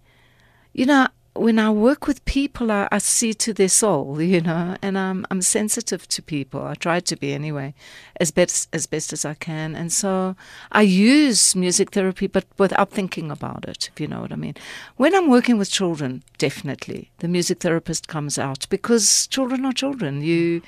you 0.73 0.85
know, 0.85 1.07
when 1.33 1.59
I 1.59 1.69
work 1.69 2.07
with 2.07 2.23
people, 2.25 2.71
I, 2.71 2.89
I, 2.91 2.97
see 2.97 3.33
to 3.35 3.53
their 3.53 3.69
soul, 3.69 4.21
you 4.33 4.41
know, 4.41 4.75
and 4.81 4.97
I'm 4.97 5.25
I'm 5.31 5.41
sensitive 5.41 6.07
to 6.09 6.21
people. 6.21 6.61
I 6.63 6.75
try 6.75 6.99
to 6.99 7.15
be 7.15 7.33
anyway, 7.33 7.73
as 8.19 8.31
best 8.31 8.67
as 8.73 8.85
best 8.85 9.13
as 9.13 9.23
I 9.23 9.35
can. 9.35 9.75
And 9.75 9.91
so 9.91 10.35
I 10.71 10.81
use 10.81 11.55
music 11.55 11.91
therapy, 11.91 12.27
but 12.27 12.45
without 12.57 12.91
thinking 12.91 13.31
about 13.31 13.65
it, 13.67 13.89
if 13.93 13.99
you 13.99 14.07
know 14.07 14.21
what 14.21 14.33
I 14.33 14.35
mean. 14.35 14.55
When 14.97 15.15
I'm 15.15 15.29
working 15.29 15.57
with 15.57 15.71
children, 15.71 16.23
definitely 16.37 17.11
the 17.19 17.27
music 17.27 17.59
therapist 17.59 18.07
comes 18.07 18.37
out 18.37 18.67
because 18.69 19.27
children 19.27 19.65
are 19.65 19.73
children. 19.73 20.21
You 20.21 20.61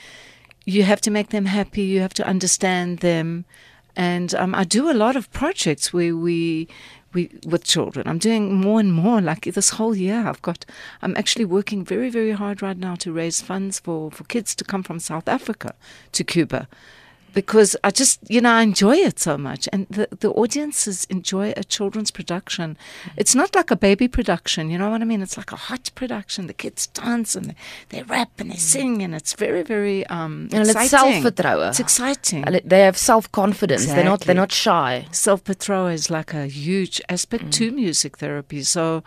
you 0.66 0.84
have 0.84 1.02
to 1.02 1.12
make 1.12 1.30
them 1.30 1.46
happy. 1.46 1.84
You 1.84 2.00
have 2.00 2.14
to 2.16 2.28
understand 2.28 3.00
them. 3.00 3.46
And 3.96 4.34
um, 4.36 4.56
I 4.56 4.64
do 4.64 4.90
a 4.90 4.94
lot 4.94 5.16
of 5.16 5.32
projects 5.32 5.94
where 5.94 6.16
we 6.16 6.68
we 7.14 7.30
with 7.46 7.64
children. 7.64 8.08
I'm 8.08 8.18
doing 8.18 8.56
more 8.56 8.80
and 8.80 8.94
more. 8.94 9.22
Like 9.22 9.44
this 9.44 9.72
whole 9.72 9.96
year, 9.96 10.28
I've 10.28 10.42
got. 10.42 10.66
I'm 11.02 11.16
actually 11.18 11.46
working 11.46 11.86
very, 11.86 12.10
very 12.10 12.32
hard 12.32 12.62
right 12.62 12.78
now 12.78 12.96
to 12.96 13.12
raise 13.12 13.42
funds 13.42 13.80
for 13.80 14.12
for 14.12 14.24
kids 14.26 14.56
to 14.56 14.64
come 14.64 14.84
from 14.84 15.00
South 15.00 15.28
Africa 15.28 15.76
to 16.12 16.24
Cuba 16.24 16.68
because 17.34 17.76
I 17.84 17.92
just, 17.92 18.20
you 18.30 18.42
know, 18.42 18.52
I 18.52 18.62
enjoy 18.62 18.96
it 18.98 19.20
so 19.20 19.38
much. 19.38 19.68
And 19.74 19.88
the, 19.90 20.08
the 20.20 20.32
audiences 20.32 21.06
enjoy 21.10 21.54
a 21.58 21.64
children's 21.64 22.12
production. 22.12 22.78
It's 23.18 23.36
not 23.36 23.56
like 23.56 23.72
a 23.72 23.76
baby 23.76 24.08
production, 24.08 24.70
you 24.70 24.78
know 24.78 24.90
what 24.90 25.02
I 25.02 25.06
mean? 25.06 25.22
It's 25.22 25.38
like 25.38 25.52
a 25.52 25.56
hot 25.56 25.92
production. 25.96 26.48
The 26.48 26.54
kids 26.54 26.88
dance 26.88 27.36
and 27.36 27.46
they, 27.46 27.56
they 27.90 28.04
rap 28.04 28.32
and 28.40 28.52
they 28.52 28.56
sing, 28.56 29.02
and 29.02 29.16
it's 29.16 29.34
very, 29.34 29.64
very 29.64 30.06
um, 30.08 30.50
and 30.52 30.68
exciting. 30.68 30.90
It's 30.90 31.26
It's 31.70 31.80
exciting. 31.80 32.46
They 32.66 32.82
have 32.82 32.98
self 32.98 33.32
confidence. 33.32 33.84
Exactly. 33.84 34.04
They're 34.04 34.12
not 34.12 34.20
they're 34.22 34.36
not 34.36 34.52
shy. 34.52 35.08
Self 35.12 35.42
is 35.50 36.10
like 36.10 36.34
a 36.34 36.48
huge 36.48 37.02
aspect 37.10 37.46
mm. 37.46 37.52
to 37.54 37.72
music 37.72 38.18
therapy. 38.18 38.64
So 38.64 39.04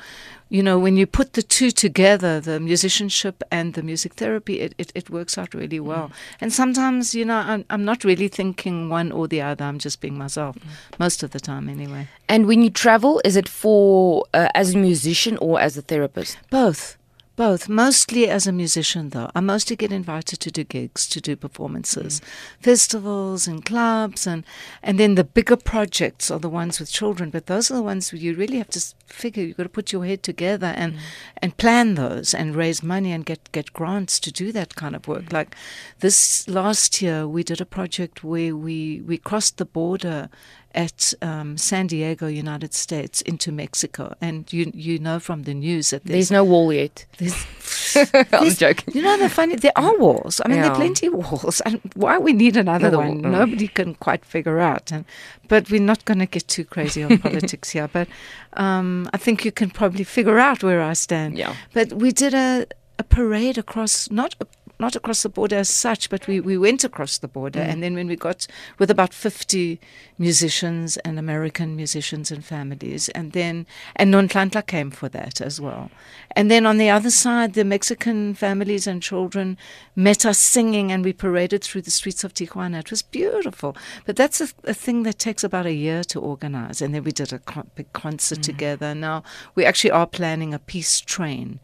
you 0.49 0.63
know, 0.63 0.79
when 0.79 0.97
you 0.97 1.07
put 1.07 1.33
the 1.33 1.43
two 1.43 1.73
together, 1.73 2.41
the 2.41 2.61
musicianship 2.61 3.43
and 3.51 3.75
the 3.75 3.83
music 3.83 4.15
therapy, 4.15 4.61
it, 4.61 4.75
it, 4.79 4.93
it 4.95 5.11
works 5.11 5.37
out 5.37 5.55
really 5.55 5.81
well. 5.81 6.09
Mm. 6.09 6.13
And 6.41 6.53
sometimes, 6.53 7.17
you 7.17 7.25
know, 7.25 7.39
I'm, 7.39 7.65
I'm 7.69 7.85
not 7.85 8.05
really 8.05 8.16
thinking 8.29 8.89
one 8.89 9.13
or 9.13 9.29
the 9.29 9.43
other. 9.43 9.65
I'm 9.65 9.79
just 9.79 10.01
being 10.01 10.17
myself, 10.17 10.57
mm. 10.57 10.99
most 10.99 11.23
of 11.23 11.31
the 11.31 11.41
time 11.41 11.69
anyway. 11.69 12.09
And 12.29 12.47
when 12.47 12.63
you 12.63 12.71
travel, 12.71 13.21
is 13.25 13.37
it 13.37 13.49
for 13.49 14.25
uh, 14.35 14.49
as 14.55 14.75
a 14.75 14.79
musician 14.79 15.37
or 15.39 15.61
as 15.61 15.77
a 15.77 15.83
therapist? 15.83 16.39
Both. 16.51 16.97
Both, 17.37 17.69
mostly 17.69 18.31
as 18.31 18.47
a 18.47 18.53
musician 18.53 19.11
though. 19.11 19.31
I 19.35 19.41
mostly 19.41 19.77
get 19.77 19.93
invited 19.93 20.41
to 20.41 20.51
do 20.51 20.65
gigs, 20.65 21.07
to 21.09 21.21
do 21.21 21.37
performances, 21.37 22.21
mm. 22.21 22.25
festivals 22.61 23.47
and 23.47 23.63
clubs 23.63 24.27
and 24.27 24.43
and 24.83 24.99
then 24.99 25.17
the 25.17 25.25
bigger 25.25 25.57
projects 25.57 26.31
are 26.31 26.39
the 26.39 26.49
ones 26.49 26.81
with 26.81 26.91
children, 26.91 27.29
but 27.29 27.47
those 27.47 27.71
are 27.71 27.75
the 27.75 27.83
ones 27.83 28.11
where 28.11 28.21
you 28.21 28.35
really 28.35 28.57
have 28.57 28.71
to 28.71 28.95
figure 29.07 29.45
you've 29.45 29.59
got 29.59 29.65
to 29.65 29.69
put 29.69 29.93
your 29.93 30.07
head 30.07 30.23
together 30.23 30.73
and 30.77 30.95
mm. 30.95 30.99
and 31.37 31.59
plan 31.59 31.95
those 31.95 32.33
and 32.33 32.57
raise 32.57 32.83
money 32.83 33.13
and 33.13 33.27
get 33.27 33.53
get 33.53 33.73
grants 33.75 34.19
to 34.21 34.33
do 34.33 34.51
that 34.53 34.75
kind 34.75 34.97
of 34.97 35.07
work. 35.07 35.25
Mm. 35.25 35.33
Like 35.35 35.55
this 36.01 36.49
last 36.49 37.03
year 37.03 37.29
we 37.29 37.43
did 37.45 37.61
a 37.61 37.67
project 37.67 38.25
where 38.25 38.57
we 38.57 39.03
we 39.03 39.19
crossed 39.19 39.59
the 39.59 39.67
border 39.67 40.31
at 40.77 41.15
um, 41.23 41.57
San 41.57 41.87
Diego, 41.87 42.27
United 42.27 42.75
States, 42.75 43.23
into 43.23 43.51
Mexico. 43.51 44.15
And 44.21 44.53
you 44.53 44.71
you 44.75 44.99
know 44.99 45.19
from 45.19 45.45
the 45.45 45.55
news 45.55 45.91
that 45.91 46.05
there's, 46.05 46.29
there's 46.29 46.31
no 46.31 46.45
wall 46.45 46.73
yet. 46.73 47.07
I'm 48.33 48.51
joking. 48.51 48.95
You 48.95 49.03
know, 49.03 49.17
the 49.19 49.29
funny 49.29 49.57
there 49.57 49.73
are 49.77 49.97
walls. 49.99 50.41
I 50.45 50.49
mean, 50.49 50.59
yeah. 50.59 50.65
there 50.65 50.73
are 50.73 50.77
plenty 50.77 51.07
of 51.07 51.15
walls. 51.15 51.63
And 51.67 51.81
why 51.95 52.19
we 52.19 52.33
need 52.33 52.57
another, 52.57 52.89
another 52.89 52.99
one, 52.99 53.23
wall. 53.23 53.33
Mm. 53.33 53.39
nobody 53.39 53.69
can 53.69 53.95
quite 53.95 54.25
figure 54.25 54.59
out. 54.61 54.93
And 54.93 55.05
but 55.49 55.71
we're 55.71 55.81
not 55.81 56.05
going 56.05 56.19
to 56.19 56.27
get 56.27 56.47
too 56.49 56.65
crazy 56.65 57.03
on 57.03 57.19
politics 57.19 57.71
here. 57.71 57.89
But 57.89 58.09
um, 58.55 59.09
I 59.13 59.17
think 59.17 59.45
you 59.45 59.53
can 59.53 59.71
probably 59.71 60.05
figure 60.05 60.39
out 60.39 60.63
where 60.63 60.83
I 60.83 60.93
stand. 60.93 61.39
Yeah. 61.39 61.55
But 61.73 61.93
we 61.93 62.13
did 62.13 62.35
a 62.35 62.67
a 62.99 63.03
parade 63.03 63.59
across 63.59 64.11
not 64.11 64.35
a 64.41 64.47
not 64.79 64.95
across 64.95 65.23
the 65.23 65.29
border 65.29 65.57
as 65.57 65.69
such, 65.69 66.11
but 66.11 66.27
we, 66.27 66.41
we 66.41 66.59
went 66.59 66.85
across 66.85 67.19
the 67.19 67.29
border. 67.29 67.61
Mm. 67.61 67.69
And 67.69 67.83
then 67.83 67.95
when 67.95 68.09
we 68.09 68.17
got 68.17 68.47
with 68.79 68.91
about 68.91 69.15
50 69.15 69.81
musicians 70.19 70.97
and 70.99 71.19
American 71.19 71.77
musicians 71.77 72.31
and 72.31 72.45
families, 72.45 73.09
and 73.11 73.33
then, 73.33 73.67
and 73.95 74.13
Nonhlanhla 74.13 74.67
came 74.67 74.91
for 74.91 75.09
that 75.09 75.41
as 75.41 75.61
well. 75.61 75.91
And 76.33 76.51
then 76.51 76.67
on 76.67 76.77
the 76.77 76.91
other 76.91 77.11
side, 77.11 77.55
the 77.55 77.65
Mexican 77.65 78.35
families 78.35 78.87
and 78.87 79.03
children 79.03 79.57
met 79.95 80.27
us 80.27 80.39
singing 80.39 80.93
and 80.93 81.05
we 81.05 81.13
paraded 81.13 81.65
through 81.65 81.83
the 81.83 81.91
streets 81.91 82.25
of 82.25 82.35
Tijuana. 82.35 82.81
It 82.81 82.91
was 82.91 83.03
beautiful. 83.03 83.77
But 84.05 84.17
that's 84.17 84.41
a, 84.41 84.49
a 84.65 84.75
thing 84.75 85.05
that 85.05 85.19
takes 85.19 85.43
about 85.43 85.67
a 85.67 85.73
year 85.73 86.05
to 86.05 86.21
organize. 86.21 86.83
And 86.83 86.95
then 86.95 87.05
we 87.05 87.13
did 87.13 87.33
a 87.33 87.39
co- 87.39 87.67
big 87.75 87.93
concert 87.93 88.41
mm. 88.41 88.43
together. 88.43 88.95
Now 88.95 89.23
we 89.55 89.65
actually 89.65 89.93
are 89.93 90.07
planning 90.07 90.53
a 90.53 90.59
peace 90.59 91.01
train 91.01 91.61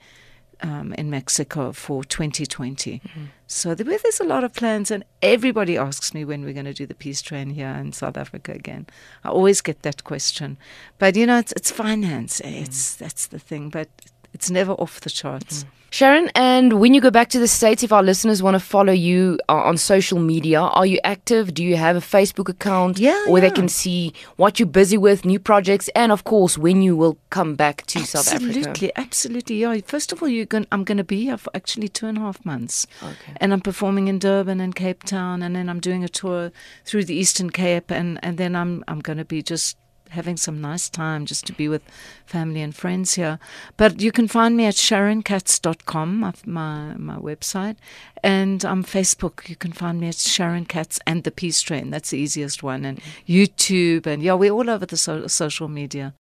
um, 0.63 0.93
in 0.95 1.11
Mexico 1.11 1.73
for 1.73 2.05
2020. 2.05 3.01
Mm-hmm. 3.01 3.25
So 3.47 3.75
there, 3.75 3.85
there's 3.99 4.21
a 4.21 4.25
lot 4.25 4.45
of 4.45 4.55
plans, 4.55 4.91
and 4.91 5.05
everybody 5.21 5.77
asks 5.77 6.15
me 6.15 6.25
when 6.25 6.45
we're 6.45 6.55
going 6.55 6.67
to 6.67 6.73
do 6.73 6.87
the 6.87 6.95
peace 6.95 7.21
train 7.21 7.51
here 7.51 7.69
in 7.69 7.93
South 7.93 8.17
Africa 8.17 8.53
again. 8.53 8.87
I 9.25 9.29
always 9.29 9.61
get 9.61 9.83
that 9.83 10.05
question, 10.05 10.57
but 10.99 11.17
you 11.17 11.27
know, 11.27 11.39
it's, 11.39 11.53
it's 11.53 11.71
finance. 11.71 12.41
Mm-hmm. 12.41 12.63
It's 12.63 12.97
that's 12.97 13.27
the 13.27 13.39
thing, 13.39 13.69
but 13.69 13.89
it's 14.33 14.51
never 14.51 14.73
off 14.73 15.01
the 15.01 15.11
charts. 15.11 15.65
Mm-hmm. 15.65 15.69
Sharon, 15.93 16.31
and 16.35 16.81
when 16.81 16.95
you 16.95 17.03
go 17.03 17.11
back 17.11 17.29
to 17.29 17.39
the 17.39 17.47
States, 17.47 17.83
if 17.83 17.93
our 17.93 18.03
listeners 18.03 18.43
want 18.43 18.55
to 18.55 18.61
follow 18.61 18.95
you 18.95 19.39
uh, 19.51 19.57
on 19.57 19.77
social 19.77 20.19
media, 20.19 20.59
are 20.59 20.87
you 20.87 20.99
active? 21.05 21.53
Do 21.53 21.63
you 21.63 21.77
have 21.77 21.97
a 21.97 22.01
Facebook 22.01 22.49
account? 22.49 22.99
Yeah. 22.99 23.27
Where 23.27 23.43
yeah. 23.43 23.51
they 23.51 23.55
can 23.55 23.69
see 23.69 24.15
what 24.37 24.59
you're 24.59 24.67
busy 24.67 24.97
with, 24.97 25.27
new 25.27 25.39
projects, 25.39 25.91
and 25.95 26.11
of 26.11 26.25
course, 26.25 26.57
when 26.57 26.81
you 26.81 26.97
will 26.97 27.19
come 27.29 27.57
back 27.57 27.85
to 27.89 27.99
absolutely, 27.99 28.07
South 28.07 28.35
Africa? 28.35 28.59
Absolutely, 28.71 28.93
absolutely. 28.97 29.57
Yeah. 29.57 29.81
First 29.85 30.13
of 30.13 30.23
all, 30.23 30.29
you're 30.31 30.47
going, 30.47 30.67
I'm 30.73 30.83
going 30.83 30.97
to 30.97 31.05
be 31.05 31.25
here 31.25 31.37
for 31.37 31.55
actually 31.55 31.89
two 31.89 32.07
and 32.07 32.17
a 32.17 32.23
half 32.23 32.43
months. 32.43 32.87
Okay. 33.03 33.35
And 33.37 33.53
I'm 33.53 33.61
performing 33.61 34.09
in 34.09 34.19
Durban 34.19 34.63
and 34.63 34.75
Cape 34.75 35.03
Town, 35.03 35.43
and 35.43 35.55
then 35.55 35.69
I'm 35.69 35.79
doing 35.79 36.05
a 36.05 36.09
tour 36.09 36.53
through 36.87 37.05
the 37.05 37.15
Eastern 37.15 37.51
Cape, 37.51 37.91
and, 37.91 38.19
and 38.23 38.39
then 38.39 38.57
I'm, 38.57 38.83
I'm 38.89 39.01
going 39.01 39.19
to 39.19 39.27
be 39.27 39.43
just 39.43 39.77
having 40.13 40.37
some 40.37 40.61
nice 40.61 40.89
time 40.89 41.27
just 41.27 41.47
to 41.47 41.53
be 41.53 41.69
with 41.69 41.83
family 42.25 42.63
and 42.63 42.75
friends 42.75 43.15
here. 43.15 43.39
But 43.77 44.01
you 44.01 44.13
can 44.13 44.29
find 44.29 44.57
me 44.57 44.67
at 44.67 44.75
sharonkatz.com, 44.75 46.19
my, 46.19 46.33
my, 46.47 46.95
my 46.97 47.17
website, 47.17 47.77
and 48.23 48.65
on 48.65 48.85
Facebook, 48.85 49.49
you 49.49 49.57
can 49.57 49.73
find 49.73 50.01
me 50.01 50.09
at 50.09 50.17
Sharon 50.17 50.65
Katz 50.65 51.01
and 51.07 51.25
the 51.25 51.31
Peace 51.31 51.61
Train. 51.61 51.91
That's 51.91 52.11
the 52.11 52.19
easiest 52.19 52.63
one. 52.63 52.85
And 52.85 52.99
mm-hmm. 52.99 53.33
YouTube, 53.33 54.07
and 54.07 54.23
yeah, 54.23 54.35
we're 54.35 54.53
all 54.53 54.71
over 54.71 54.87
the 54.87 54.97
so- 54.97 55.27
social 55.27 55.69
media. 55.69 56.15